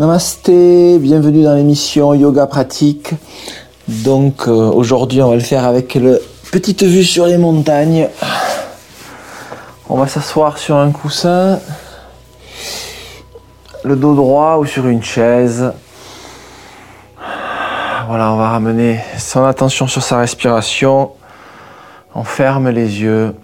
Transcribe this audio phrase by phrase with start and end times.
[0.00, 3.10] Namasté, bienvenue dans l'émission Yoga Pratique.
[3.86, 8.08] Donc euh, aujourd'hui on va le faire avec le petite vue sur les montagnes.
[9.90, 11.60] On va s'asseoir sur un coussin,
[13.84, 15.70] le dos droit ou sur une chaise.
[18.08, 21.10] Voilà, on va ramener son attention sur sa respiration.
[22.14, 23.34] On ferme les yeux.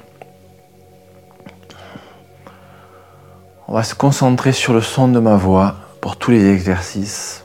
[3.69, 5.75] On va se concentrer sur le son de ma voix
[6.07, 7.45] pour tous les exercices.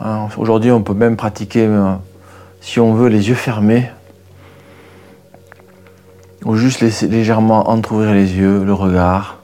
[0.00, 1.94] Hein, aujourd'hui, on peut même pratiquer, euh,
[2.60, 3.88] si on veut, les yeux fermés.
[6.44, 9.38] Ou juste légèrement entrouvrir les yeux, le regard.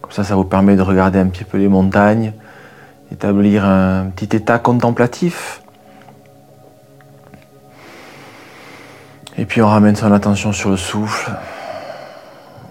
[0.00, 2.32] Comme ça, ça vous permet de regarder un petit peu les montagnes,
[3.12, 5.60] établir un petit état contemplatif.
[9.36, 11.32] Et puis on ramène son attention sur le souffle.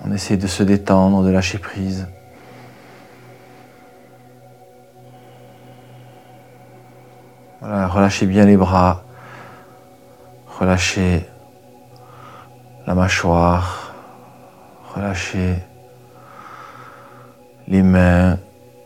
[0.08, 2.08] On essaie de se détendre, de lâcher prise.
[7.72, 9.04] Relâchez bien les bras,
[10.60, 11.24] relâchez
[12.88, 13.94] la mâchoire,
[14.96, 15.54] relâchez
[17.68, 18.40] les mains,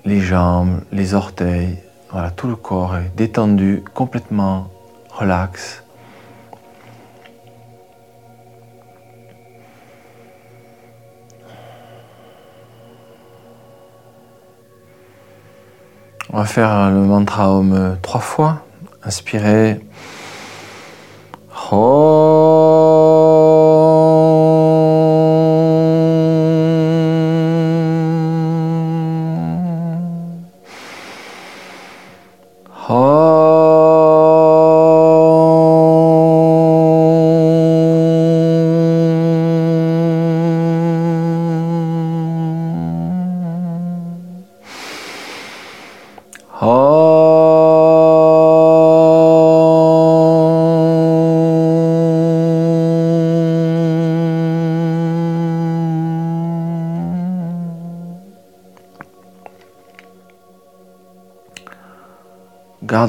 [0.03, 1.81] les jambes, les orteils.
[2.11, 4.67] Voilà, tout le corps est détendu, complètement
[5.11, 5.81] relax.
[16.33, 18.63] On va faire le mantra Om trois fois.
[19.05, 19.81] Inspirez.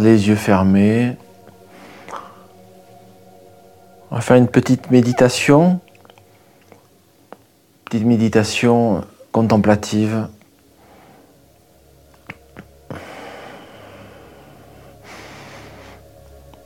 [0.01, 1.17] Les yeux fermés.
[4.11, 5.79] On va faire une petite méditation.
[7.85, 10.27] Petite méditation contemplative.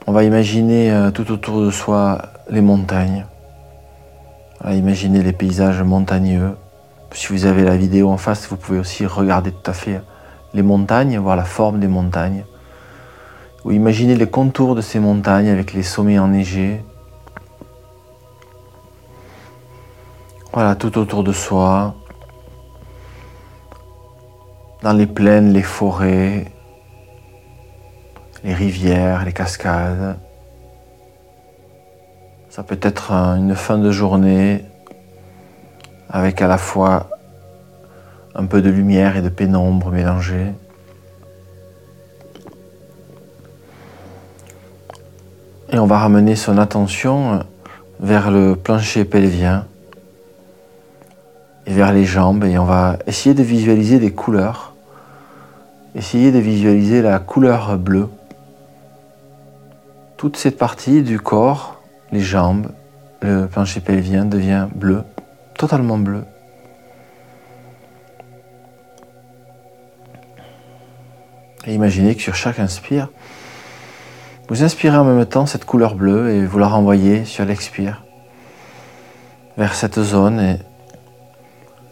[0.06, 3.26] On va imaginer euh, tout autour de soi les montagnes.
[4.62, 6.56] On va imaginer les paysages montagneux.
[7.12, 10.00] Si vous avez la vidéo en face, vous pouvez aussi regarder tout à fait
[10.54, 12.44] les montagnes, voir la forme des montagnes
[13.68, 16.82] ou imaginez les contours de ces montagnes avec les sommets enneigés.
[20.54, 21.94] Voilà, tout autour de soi,
[24.80, 26.46] dans les plaines, les forêts,
[28.42, 30.16] les rivières, les cascades.
[32.48, 34.64] Ça peut être une fin de journée
[36.08, 37.10] avec à la fois
[38.34, 40.54] un peu de lumière et de pénombre mélangées.
[45.70, 47.44] Et on va ramener son attention
[48.00, 49.66] vers le plancher pelvien
[51.66, 54.74] et vers les jambes et on va essayer de visualiser des couleurs.
[55.94, 58.08] Essayer de visualiser la couleur bleue.
[60.16, 62.68] Toute cette partie du corps, les jambes,
[63.20, 65.02] le plancher pelvien devient bleu,
[65.54, 66.24] totalement bleu.
[71.66, 73.08] Et imaginez que sur chaque inspire,
[74.48, 78.02] vous inspirez en même temps cette couleur bleue et vous la renvoyez sur l'expire
[79.58, 80.40] vers cette zone.
[80.40, 80.56] Et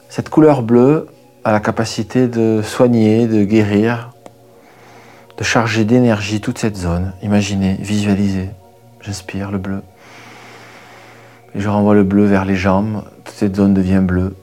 [0.08, 1.06] cette couleur bleue
[1.44, 4.12] a la capacité de soigner, de guérir,
[5.36, 7.12] de charger d'énergie toute cette zone.
[7.22, 8.48] Imaginez, visualisez.
[9.02, 9.82] J'inspire le bleu.
[11.54, 13.04] Et je renvoie le bleu vers les jambes.
[13.24, 14.34] Toute cette zone devient bleue.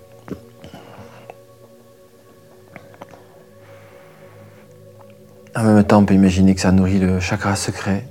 [5.56, 8.08] En même temps, on peut imaginer que ça nourrit le chakra secret,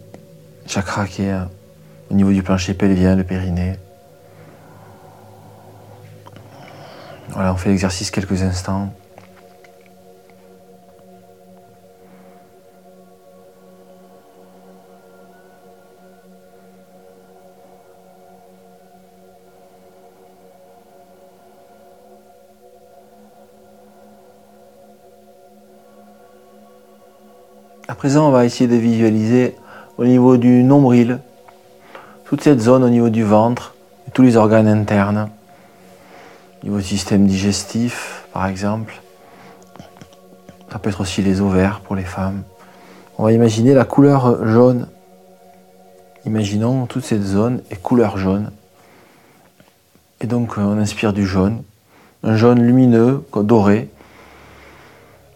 [0.67, 1.44] chakra qui est euh,
[2.09, 3.75] au niveau du plancher pelvien, le périnée.
[7.31, 8.94] Voilà, on fait l'exercice quelques instants.
[27.93, 29.55] À présent, on va essayer de visualiser
[29.99, 31.19] au niveau du nombril,
[32.25, 33.75] toute cette zone au niveau du ventre,
[34.15, 35.29] tous les organes internes,
[36.62, 38.94] au niveau du système digestif, par exemple,
[40.71, 42.44] Ça peut être aussi les ovaires pour les femmes.
[43.19, 44.89] On va imaginer la couleur jaune.
[46.25, 48.53] Imaginons toute cette zone est couleur jaune.
[50.23, 51.62] Et donc on inspire du jaune.
[52.23, 53.91] Un jaune lumineux, doré.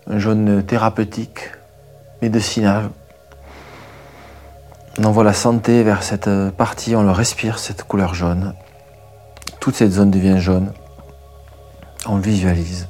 [0.07, 1.51] Un jaune thérapeutique,
[2.23, 2.91] médicinal.
[4.99, 8.55] On envoie la santé vers cette partie, on le respire, cette couleur jaune.
[9.61, 10.73] Toute cette zone devient jaune.
[12.07, 12.89] On le visualise.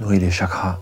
[0.00, 0.78] Nourrit les chakras.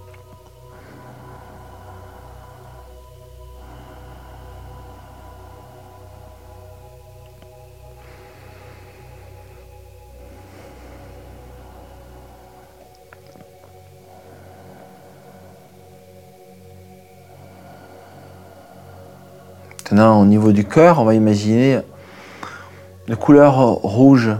[19.91, 21.81] Maintenant, au niveau du cœur, on va imaginer
[23.09, 24.31] la couleur rouge.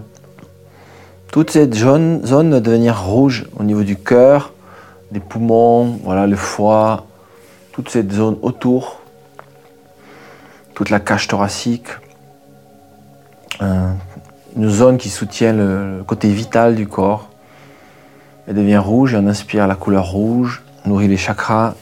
[1.33, 4.53] Toute cette zone va devenir rouge au niveau du cœur,
[5.11, 7.05] des poumons, voilà, le foie,
[7.73, 9.01] toute cette zone autour,
[10.75, 11.89] toute la cage thoracique,
[13.61, 13.91] euh,
[14.57, 17.29] une zone qui soutient le côté vital du corps.
[18.47, 21.75] Elle devient rouge et on inspire la couleur rouge, nourrit les chakras,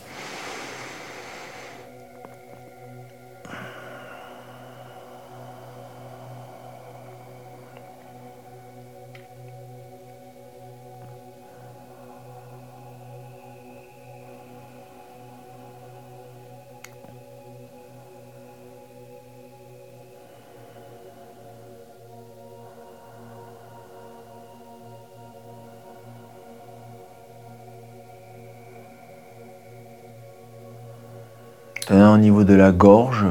[31.90, 33.26] au niveau de la gorge,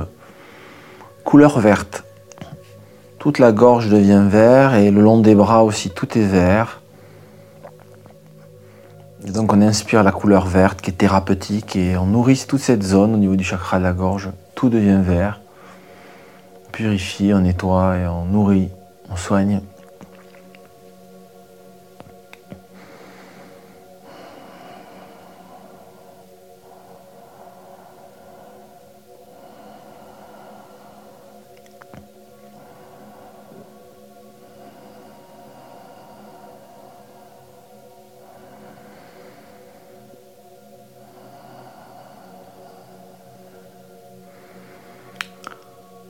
[1.23, 2.03] couleur verte.
[3.19, 6.81] Toute la gorge devient vert et le long des bras aussi, tout est vert.
[9.25, 13.13] Donc on inspire la couleur verte qui est thérapeutique et on nourrit toute cette zone
[13.13, 14.29] au niveau du chakra de la gorge.
[14.55, 15.41] Tout devient vert.
[16.67, 18.69] On purifie, on nettoie et on nourrit,
[19.11, 19.61] on soigne.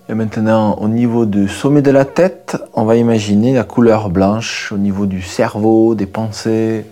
[0.09, 4.71] Et maintenant, au niveau du sommet de la tête, on va imaginer la couleur blanche
[4.71, 6.86] au niveau du cerveau, des pensées.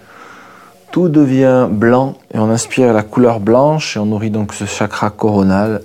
[0.91, 5.12] Tout devient blanc et on inspire la couleur blanche et on nourrit donc ce chakra
[5.12, 5.81] coronal,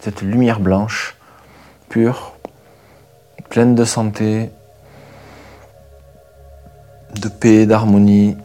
[0.00, 1.16] cette lumière blanche,
[1.88, 2.34] pure,
[3.48, 4.50] pleine de santé,
[7.20, 8.36] de paix, d'harmonie,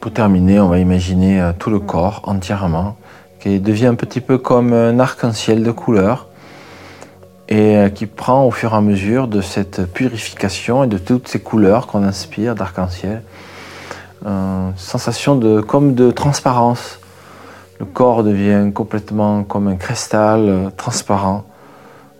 [0.00, 2.96] Pour terminer, on va imaginer euh, tout le corps entièrement
[3.40, 6.28] qui devient un petit peu comme un arc-en-ciel de couleurs
[7.48, 11.26] et euh, qui prend au fur et à mesure de cette purification et de toutes
[11.26, 13.22] ces couleurs qu'on inspire d'arc-en-ciel
[14.24, 17.00] une sensation de, comme de transparence.
[17.80, 21.42] Le corps devient complètement comme un cristal euh, transparent,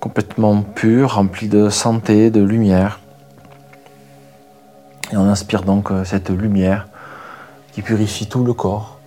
[0.01, 2.99] complètement pur, rempli de santé, de lumière.
[5.13, 6.89] Et on inspire donc cette lumière
[7.79, 8.98] qui purifie tout le corps.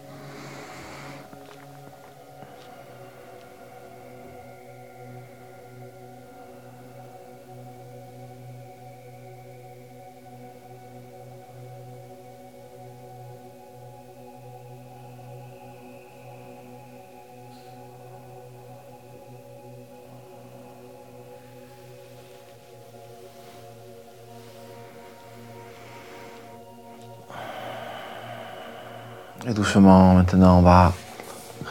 [29.47, 30.93] Et doucement, maintenant, on va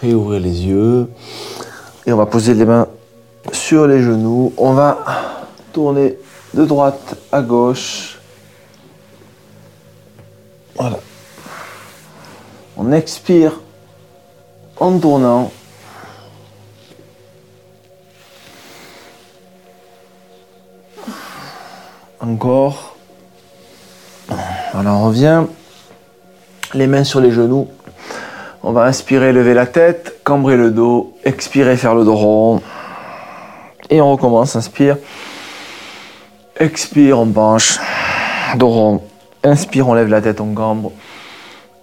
[0.00, 1.08] réouvrir les yeux
[2.04, 2.88] et on va poser les mains
[3.52, 4.52] sur les genoux.
[4.56, 4.98] On va
[5.72, 6.18] tourner
[6.52, 8.18] de droite à gauche.
[10.74, 10.98] Voilà.
[12.76, 13.52] On expire
[14.80, 15.52] en tournant.
[22.18, 22.96] Encore.
[24.74, 25.44] Alors on revient,
[26.74, 27.68] les mains sur les genoux.
[28.62, 32.60] On va inspirer, lever la tête, cambrer le dos, expirer, faire le dos.
[33.88, 34.98] Et on recommence, inspire.
[36.58, 37.78] Expire, on penche,
[38.56, 39.02] dos rond.
[39.42, 40.92] Inspire, on lève la tête, on cambre.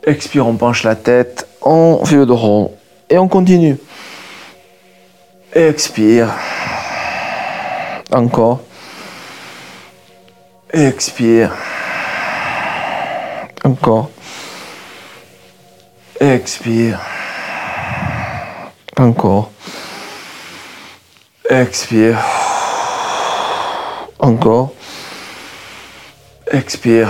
[0.06, 2.72] Expire, on penche la tête, on fait le rond.
[3.10, 3.78] Et on continue.
[5.54, 6.30] Expire.
[8.12, 8.60] Encore.
[10.72, 11.56] Expire.
[13.64, 14.12] Encore.
[16.20, 17.00] Expire.
[18.98, 19.52] Encore.
[21.48, 22.18] Expire.
[24.18, 24.74] Encore.
[26.52, 27.10] Expire.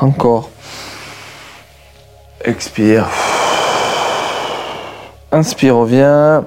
[0.00, 0.50] Encore.
[2.44, 3.06] Expire.
[5.30, 6.42] Inspire, revient.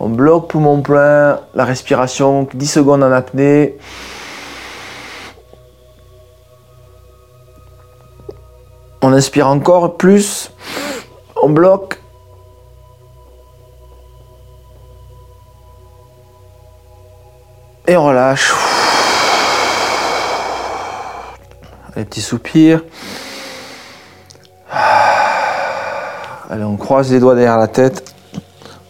[0.00, 1.40] On bloque poumon plein.
[1.54, 3.78] La respiration, 10 secondes en apnée.
[9.08, 10.50] On inspire encore plus.
[11.42, 11.98] On bloque.
[17.86, 18.52] Et on relâche.
[21.96, 22.82] Les petits soupirs.
[26.50, 28.14] Allez, on croise les doigts derrière la tête.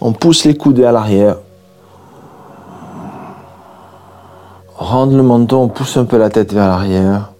[0.01, 1.37] On pousse les coudes à l'arrière.
[4.75, 7.31] Rendre le menton, on pousse un peu la tête vers l'arrière.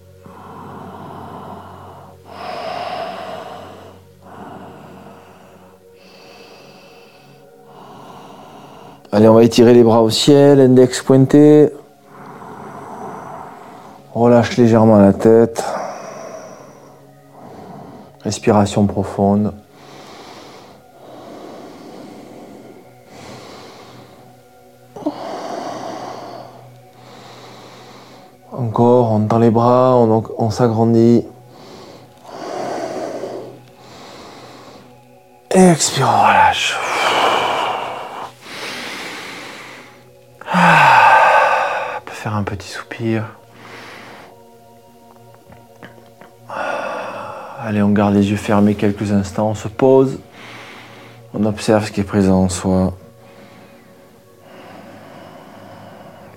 [9.11, 11.73] Allez, on va étirer les bras au ciel, index pointé.
[14.13, 15.63] Relâche légèrement la tête.
[18.23, 19.53] Respiration profonde.
[28.51, 31.25] Encore, on tend les bras, on, s'agrandit.
[35.49, 36.98] Expire, on relâche.
[42.35, 43.25] Un petit soupir.
[47.61, 50.19] Allez, on garde les yeux fermés quelques instants, on se pose,
[51.33, 52.97] on observe ce qui est présent en soi.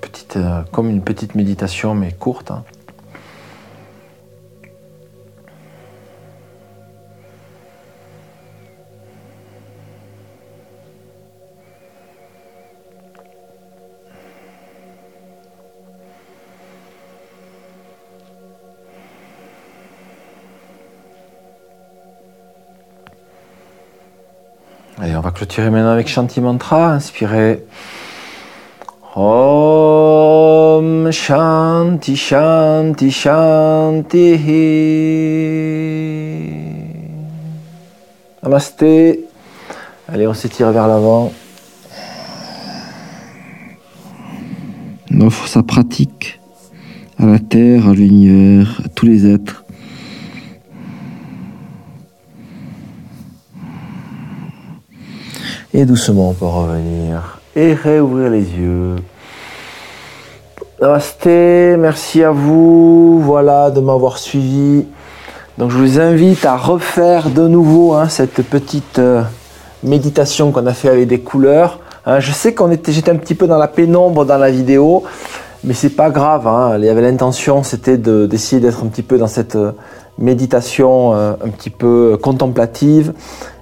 [0.00, 2.50] Petite, euh, comme une petite méditation, mais courte.
[2.50, 2.64] Hein.
[24.98, 26.92] Allez, on va clôturer maintenant avec Shanti Mantra.
[26.92, 27.64] Inspirez.
[29.14, 34.38] Om Shanti Shanti Shanti.
[38.42, 39.24] Namasté.
[40.08, 41.32] Allez, on s'étire vers l'avant.
[45.10, 46.40] On offre sa pratique
[47.18, 49.64] à la terre, à l'univers, à tous les êtres.
[55.74, 58.96] Et doucement, on peut revenir et réouvrir les yeux.
[60.82, 64.84] Namasté, merci à vous, voilà, de m'avoir suivi.
[65.56, 69.22] Donc je vous invite à refaire de nouveau hein, cette petite euh,
[69.82, 71.80] méditation qu'on a fait avec des couleurs.
[72.04, 72.20] Hein.
[72.20, 75.04] je sais qu'on était, j'étais un petit peu dans la pénombre dans la vidéo,
[75.64, 76.46] mais c'est pas grave.
[76.46, 76.76] Hein.
[76.78, 79.72] il y avait l'intention, c'était d'essayer d'être un petit peu dans cette euh,
[80.18, 83.14] méditation euh, un petit peu contemplative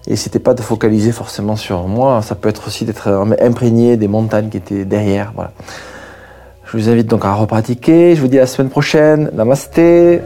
[0.07, 3.09] et c'était pas de focaliser forcément sur moi, ça peut être aussi d'être
[3.41, 5.33] imprégné des montagnes qui étaient derrière.
[5.35, 5.53] Voilà.
[6.65, 8.15] Je vous invite donc à repratiquer.
[8.15, 9.31] Je vous dis à la semaine prochaine.
[9.35, 10.21] Namasté.